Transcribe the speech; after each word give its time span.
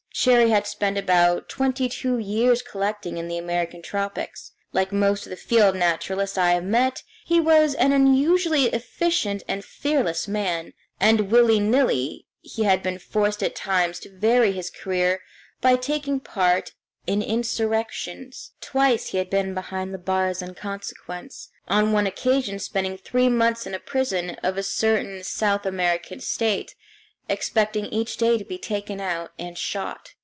Cherrie 0.13 0.49
had 0.51 0.67
spent 0.67 0.99
about 0.99 1.49
twenty 1.49 1.89
two 1.89 2.19
years 2.19 2.61
collecting 2.61 3.17
in 3.17 3.27
the 3.27 3.39
American 3.39 3.81
tropics. 3.81 4.51
Like 4.71 4.91
most 4.91 5.25
of 5.25 5.31
the 5.31 5.35
field 5.35 5.75
naturalists 5.75 6.37
I 6.37 6.51
have 6.51 6.63
met, 6.65 7.01
he 7.25 7.39
was 7.39 7.73
an 7.75 7.91
unusually 7.91 8.65
efficient 8.65 9.41
and 9.47 9.65
fearless 9.65 10.27
man; 10.27 10.73
and 10.99 11.31
willy 11.31 11.59
nilly 11.59 12.27
he 12.41 12.63
had 12.65 12.83
been 12.83 12.99
forced 12.99 13.41
at 13.41 13.55
times 13.55 13.99
to 14.01 14.15
vary 14.15 14.51
his 14.51 14.69
career 14.69 15.21
by 15.59 15.75
taking 15.75 16.19
part 16.19 16.73
in 17.07 17.23
insurrections. 17.23 18.51
Twice 18.61 19.07
he 19.07 19.17
had 19.17 19.29
been 19.29 19.55
behind 19.55 19.91
the 19.91 19.97
bars 19.97 20.41
in 20.43 20.53
consequence, 20.53 21.49
on 21.67 21.93
one 21.93 22.05
occasion 22.05 22.59
spending 22.59 22.95
three 22.97 23.29
months 23.29 23.65
in 23.65 23.73
a 23.73 23.79
prison 23.79 24.31
of 24.43 24.55
a 24.57 24.61
certain 24.61 25.23
South 25.23 25.65
American 25.65 26.19
state, 26.19 26.75
expecting 27.29 27.85
each 27.85 28.17
day 28.17 28.37
to 28.37 28.43
be 28.43 28.57
taken 28.57 28.99
out 28.99 29.31
and 29.39 29.57
shot. 29.57 30.15